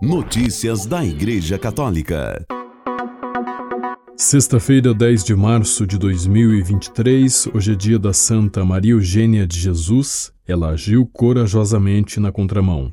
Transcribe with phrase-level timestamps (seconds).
[0.00, 2.46] Notícias da Igreja Católica.
[4.16, 10.32] Sexta-feira, 10 de março de 2023, hoje é dia da Santa Maria Eugênia de Jesus.
[10.46, 12.92] Ela agiu corajosamente na contramão.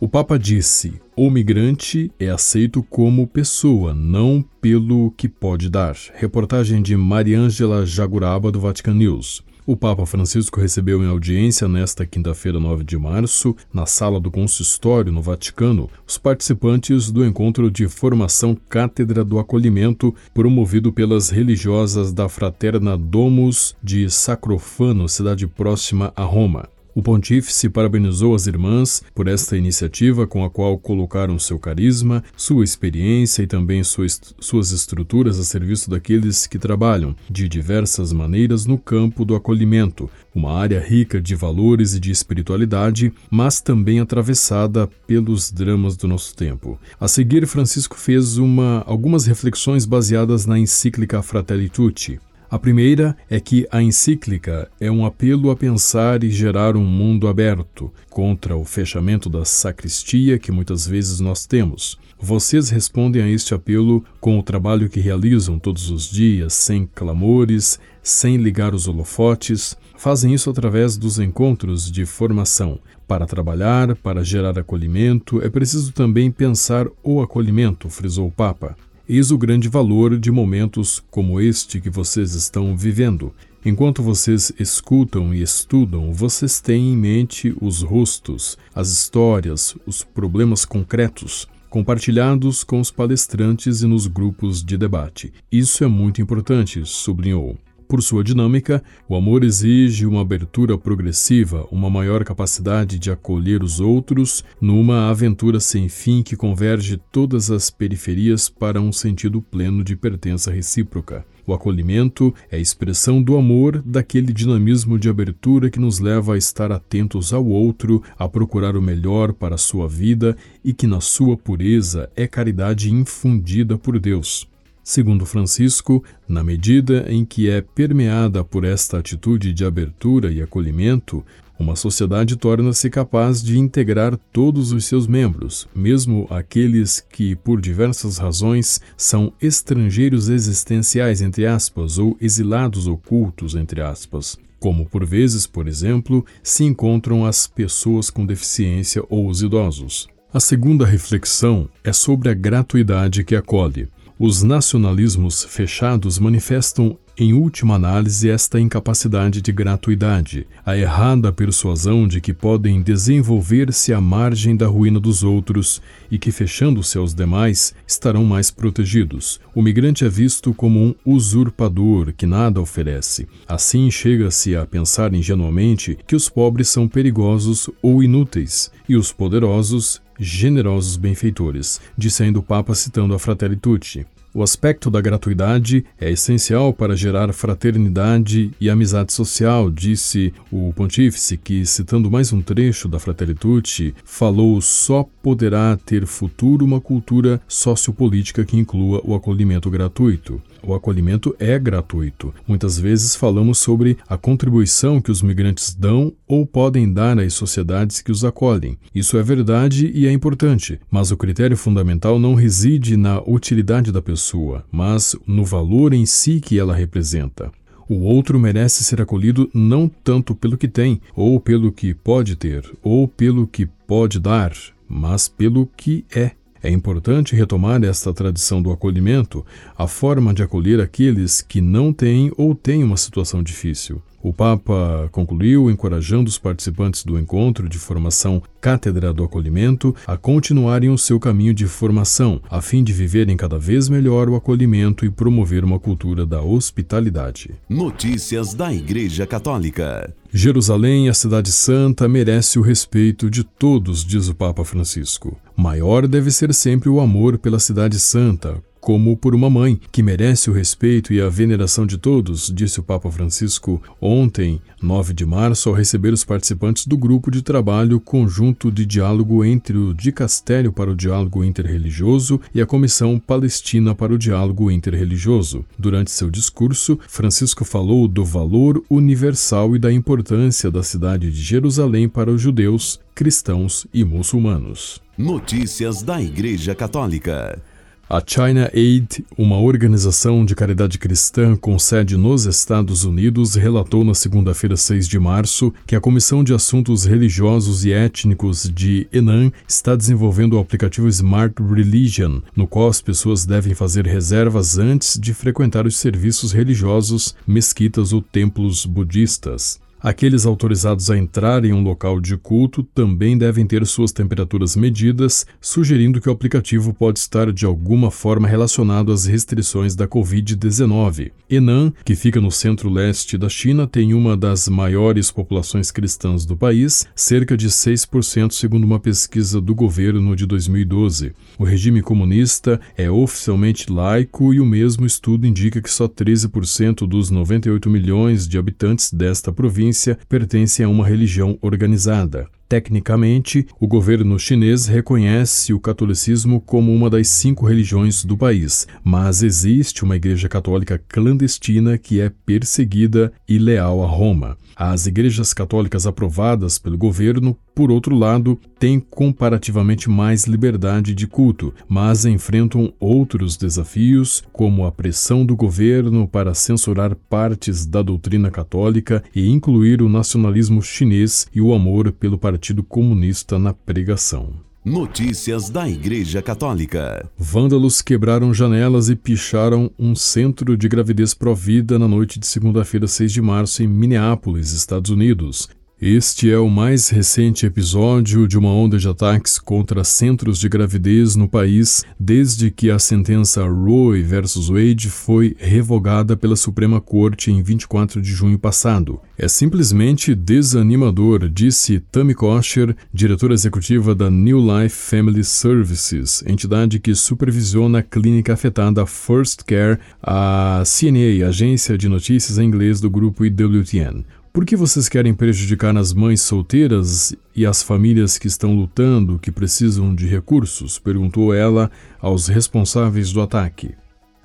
[0.00, 5.94] O Papa disse: o migrante é aceito como pessoa, não pelo que pode dar.
[6.16, 9.44] Reportagem de Mariângela Jaguraba, do Vatican News.
[9.68, 15.10] O Papa Francisco recebeu em audiência nesta quinta-feira, 9 de março, na sala do consistório
[15.10, 22.28] no Vaticano, os participantes do encontro de formação Cátedra do Acolhimento, promovido pelas religiosas da
[22.28, 26.68] Fraterna Domus de Sacrofano, cidade próxima a Roma.
[26.96, 32.64] O pontífice parabenizou as irmãs por esta iniciativa com a qual colocaram seu carisma, sua
[32.64, 39.26] experiência e também suas, estruturas a serviço daqueles que trabalham de diversas maneiras no campo
[39.26, 45.98] do acolhimento, uma área rica de valores e de espiritualidade, mas também atravessada pelos dramas
[45.98, 46.80] do nosso tempo.
[46.98, 52.18] A seguir, Francisco fez uma, algumas reflexões baseadas na encíclica Fratelli Tutti.
[52.48, 57.26] A primeira é que a encíclica é um apelo a pensar e gerar um mundo
[57.26, 61.98] aberto contra o fechamento da sacristia que muitas vezes nós temos.
[62.18, 67.80] Vocês respondem a este apelo com o trabalho que realizam todos os dias, sem clamores,
[68.00, 69.76] sem ligar os holofotes.
[69.98, 72.78] Fazem isso através dos encontros de formação.
[73.08, 78.76] Para trabalhar, para gerar acolhimento, é preciso também pensar o acolhimento, frisou o Papa.
[79.08, 83.32] Eis o grande valor de momentos como este que vocês estão vivendo.
[83.64, 90.64] Enquanto vocês escutam e estudam, vocês têm em mente os rostos, as histórias, os problemas
[90.64, 95.32] concretos, compartilhados com os palestrantes e nos grupos de debate.
[95.52, 97.56] Isso é muito importante, sublinhou.
[97.88, 103.78] Por sua dinâmica, o amor exige uma abertura progressiva, uma maior capacidade de acolher os
[103.78, 109.94] outros, numa aventura sem fim que converge todas as periferias para um sentido pleno de
[109.94, 111.24] pertença recíproca.
[111.46, 116.38] O acolhimento é a expressão do amor, daquele dinamismo de abertura que nos leva a
[116.38, 121.00] estar atentos ao outro, a procurar o melhor para a sua vida e que, na
[121.00, 124.48] sua pureza, é caridade infundida por Deus.
[124.88, 131.26] Segundo Francisco, na medida em que é permeada por esta atitude de abertura e acolhimento,
[131.58, 138.18] uma sociedade torna-se capaz de integrar todos os seus membros, mesmo aqueles que, por diversas
[138.18, 144.38] razões, são estrangeiros existenciais, entre aspas, ou exilados ocultos, entre aspas.
[144.60, 150.06] Como por vezes, por exemplo, se encontram as pessoas com deficiência ou os idosos.
[150.32, 153.88] A segunda reflexão é sobre a gratuidade que acolhe.
[154.18, 162.18] Os nacionalismos fechados manifestam, em última análise, esta incapacidade de gratuidade, a errada persuasão de
[162.18, 168.24] que podem desenvolver-se à margem da ruína dos outros e que, fechando-se aos demais, estarão
[168.24, 169.38] mais protegidos.
[169.54, 173.28] O migrante é visto como um usurpador que nada oferece.
[173.46, 180.00] Assim, chega-se a pensar ingenuamente que os pobres são perigosos ou inúteis e os poderosos
[180.18, 184.06] generosos benfeitores, disse ainda o Papa citando a Fratelli Tutti.
[184.36, 191.38] O aspecto da gratuidade é essencial para gerar fraternidade e amizade social, disse o pontífice,
[191.38, 197.40] que, citando mais um trecho da Fratelli Tutti, falou só poderá ter futuro uma cultura
[197.48, 200.38] sociopolítica que inclua o acolhimento gratuito.
[200.62, 202.34] O acolhimento é gratuito.
[202.46, 208.02] Muitas vezes falamos sobre a contribuição que os migrantes dão ou podem dar às sociedades
[208.02, 208.76] que os acolhem.
[208.94, 214.02] Isso é verdade e é importante, mas o critério fundamental não reside na utilidade da
[214.02, 214.25] pessoa,
[214.70, 217.52] mas no valor em si que ela representa.
[217.88, 222.68] O outro merece ser acolhido não tanto pelo que tem, ou pelo que pode ter,
[222.82, 224.52] ou pelo que pode dar,
[224.88, 226.32] mas pelo que é.
[226.62, 229.46] É importante retomar esta tradição do acolhimento,
[229.78, 234.02] a forma de acolher aqueles que não têm ou têm uma situação difícil.
[234.26, 240.90] O Papa concluiu encorajando os participantes do encontro de formação Cátedra do Acolhimento a continuarem
[240.90, 245.10] o seu caminho de formação, a fim de viverem cada vez melhor o acolhimento e
[245.10, 247.52] promover uma cultura da hospitalidade.
[247.68, 250.12] Notícias da Igreja Católica.
[250.32, 255.38] Jerusalém, a cidade santa, merece o respeito de todos, diz o Papa Francisco.
[255.56, 260.48] Maior deve ser sempre o amor pela cidade santa, como por uma mãe, que merece
[260.48, 265.68] o respeito e a veneração de todos, disse o Papa Francisco ontem, 9 de março,
[265.68, 270.88] ao receber os participantes do grupo de trabalho conjunto de diálogo entre o Dicastério para
[270.88, 275.64] o Diálogo Interreligioso e a Comissão Palestina para o Diálogo Interreligioso.
[275.76, 282.08] Durante seu discurso, Francisco falou do valor universal e da importância da cidade de Jerusalém
[282.08, 285.02] para os judeus, cristãos e muçulmanos.
[285.18, 287.60] Notícias da Igreja Católica.
[288.08, 294.14] A China Aid, uma organização de caridade cristã com sede nos Estados Unidos, relatou na
[294.14, 299.96] segunda-feira, 6 de março, que a Comissão de Assuntos Religiosos e Étnicos de Henan está
[299.96, 305.84] desenvolvendo o aplicativo Smart Religion, no qual as pessoas devem fazer reservas antes de frequentar
[305.84, 309.80] os serviços religiosos, mesquitas ou templos budistas.
[310.00, 315.46] Aqueles autorizados a entrar em um local de culto também devem ter suas temperaturas medidas,
[315.58, 321.32] sugerindo que o aplicativo pode estar de alguma forma relacionado às restrições da Covid-19.
[321.48, 327.06] Henan, que fica no centro-leste da China, tem uma das maiores populações cristãs do país,
[327.14, 331.32] cerca de 6% segundo uma pesquisa do governo de 2012.
[331.58, 337.30] O regime comunista é oficialmente laico e o mesmo estudo indica que só 13% dos
[337.30, 342.48] 98 milhões de habitantes desta província província pertence a uma religião organizada.
[342.68, 349.40] Tecnicamente, o governo chinês reconhece o catolicismo como uma das cinco religiões do país, mas
[349.44, 354.58] existe uma igreja católica clandestina que é perseguida e leal a Roma.
[354.74, 361.72] As igrejas católicas aprovadas pelo governo, por outro lado, têm comparativamente mais liberdade de culto,
[361.88, 369.24] mas enfrentam outros desafios, como a pressão do governo para censurar partes da doutrina católica
[369.34, 374.66] e incluir o nacionalismo chinês e o amor pelo Partido Comunista na pregação.
[374.84, 377.28] Notícias da Igreja Católica.
[377.36, 383.32] Vândalos quebraram janelas e picharam um centro de gravidez provida na noite de segunda-feira, 6
[383.32, 385.68] de março, em Minneapolis, Estados Unidos.
[385.98, 391.36] Este é o mais recente episódio de uma onda de ataques contra centros de gravidez
[391.36, 397.62] no país desde que a sentença Roe vs Wade foi revogada pela Suprema Corte em
[397.62, 399.18] 24 de junho passado.
[399.38, 407.14] É simplesmente desanimador, disse Tammy Kosher, diretora executiva da New Life Family Services, entidade que
[407.14, 413.46] supervisiona a clínica afetada First Care, a CNA, agência de notícias em inglês do grupo
[413.46, 414.26] IWTN.
[414.56, 419.52] Por que vocês querem prejudicar as mães solteiras e as famílias que estão lutando, que
[419.52, 420.98] precisam de recursos?
[420.98, 423.90] perguntou ela aos responsáveis do ataque.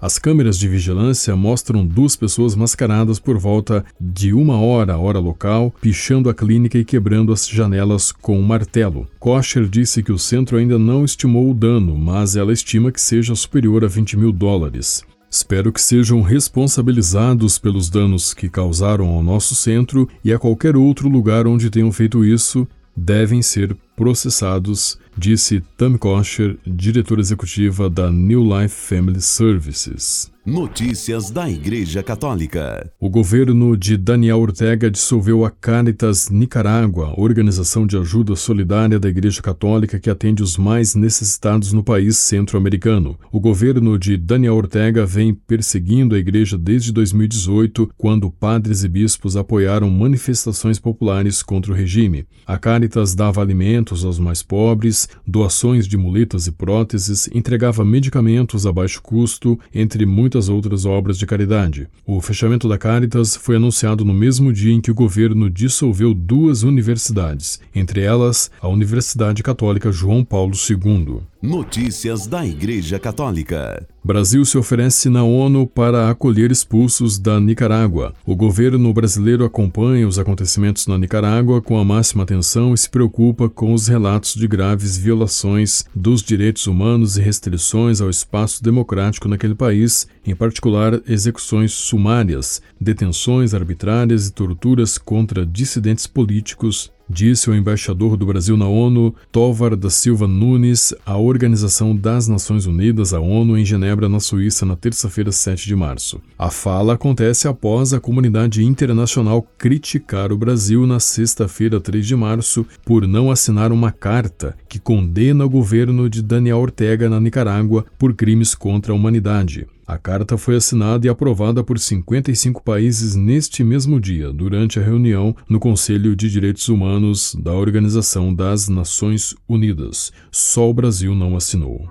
[0.00, 5.74] As câmeras de vigilância mostram duas pessoas mascaradas por volta de uma hora, hora local,
[5.80, 9.08] pichando a clínica e quebrando as janelas com um martelo.
[9.18, 13.34] Kosher disse que o centro ainda não estimou o dano, mas ela estima que seja
[13.34, 15.04] superior a 20 mil dólares.
[15.36, 21.10] Espero que sejam responsabilizados pelos danos que causaram ao nosso centro e a qualquer outro
[21.10, 22.66] lugar onde tenham feito isso,
[22.96, 30.30] devem ser processados, disse Tam Kosher, diretora executiva da New Life Family Services.
[30.46, 32.88] Notícias da Igreja Católica.
[33.00, 39.42] O governo de Daniel Ortega dissolveu a Caritas Nicarágua, organização de ajuda solidária da Igreja
[39.42, 43.18] Católica que atende os mais necessitados no país centro-americano.
[43.32, 49.36] O governo de Daniel Ortega vem perseguindo a igreja desde 2018, quando padres e bispos
[49.36, 52.24] apoiaram manifestações populares contra o regime.
[52.46, 58.72] A Caritas dava alimentos aos mais pobres, doações de muletas e próteses, entregava medicamentos a
[58.72, 61.88] baixo custo, entre muitas muitas outras obras de caridade.
[62.06, 66.62] O fechamento da Caritas foi anunciado no mesmo dia em que o governo dissolveu duas
[66.62, 71.20] universidades, entre elas a Universidade Católica João Paulo II.
[71.42, 73.86] Notícias da Igreja Católica.
[74.02, 78.14] Brasil se oferece na ONU para acolher expulsos da Nicarágua.
[78.24, 83.48] O governo brasileiro acompanha os acontecimentos na Nicarágua com a máxima atenção e se preocupa
[83.48, 89.54] com os relatos de graves violações dos direitos humanos e restrições ao espaço democrático naquele
[89.54, 98.16] país, em particular execuções sumárias, detenções arbitrárias e torturas contra dissidentes políticos disse o embaixador
[98.16, 103.56] do Brasil na ONU, Tovar da Silva Nunes, à Organização das Nações Unidas, a ONU,
[103.56, 106.20] em Genebra, na Suíça, na terça-feira, 7 de março.
[106.38, 112.66] A fala acontece após a comunidade internacional criticar o Brasil na sexta-feira, 3 de março,
[112.84, 118.14] por não assinar uma carta que condena o governo de Daniel Ortega na Nicarágua por
[118.14, 119.66] crimes contra a humanidade.
[119.86, 125.34] A carta foi assinada e aprovada por 55 países neste mesmo dia, durante a reunião
[125.48, 130.10] no Conselho de Direitos Humanos da Organização das Nações Unidas.
[130.32, 131.88] Só o Brasil não assinou.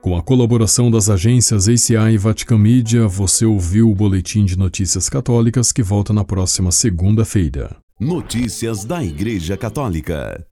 [0.00, 5.08] Com a colaboração das agências ACI e Vatican Media, você ouviu o Boletim de Notícias
[5.08, 7.76] Católicas que volta na próxima segunda-feira.
[8.00, 10.46] Notícias da Igreja Católica.